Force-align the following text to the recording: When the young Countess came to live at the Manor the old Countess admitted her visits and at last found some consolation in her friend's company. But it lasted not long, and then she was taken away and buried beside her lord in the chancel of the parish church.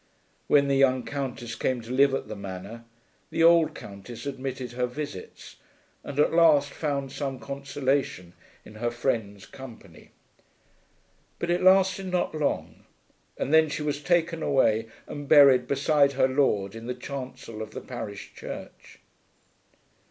When 0.47 0.67
the 0.67 0.75
young 0.77 1.05
Countess 1.05 1.53
came 1.53 1.79
to 1.81 1.91
live 1.91 2.15
at 2.15 2.27
the 2.27 2.35
Manor 2.35 2.85
the 3.29 3.43
old 3.43 3.75
Countess 3.75 4.25
admitted 4.25 4.71
her 4.71 4.87
visits 4.87 5.57
and 6.03 6.17
at 6.17 6.33
last 6.33 6.71
found 6.71 7.11
some 7.11 7.37
consolation 7.37 8.33
in 8.65 8.73
her 8.81 8.89
friend's 8.89 9.45
company. 9.45 10.09
But 11.37 11.51
it 11.51 11.61
lasted 11.61 12.07
not 12.11 12.33
long, 12.33 12.85
and 13.37 13.53
then 13.53 13.69
she 13.69 13.83
was 13.83 14.01
taken 14.01 14.41
away 14.41 14.87
and 15.05 15.29
buried 15.29 15.67
beside 15.67 16.13
her 16.13 16.27
lord 16.27 16.73
in 16.73 16.87
the 16.87 16.95
chancel 16.95 17.61
of 17.61 17.69
the 17.69 17.81
parish 17.81 18.33
church. 18.33 19.01